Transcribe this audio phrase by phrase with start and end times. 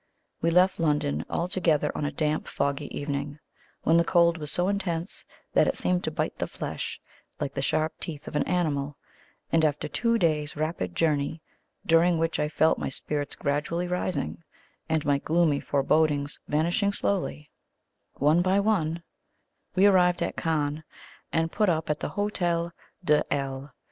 [0.41, 3.37] We left London all together on a damp foggy evening,
[3.83, 6.99] when the cold was so intense that it seemed to bite the flesh
[7.39, 8.97] like the sharp teeth of an animal,
[9.51, 11.43] and after two days' rapid journey,
[11.85, 14.41] during which I felt my spirits gradually rising,
[14.89, 17.51] and my gloomy forebodings vanishing slowly
[18.15, 19.03] one by one,
[19.75, 20.83] we arrived at Cannes,
[21.31, 22.71] and put up at the Hotel
[23.05, 23.71] de L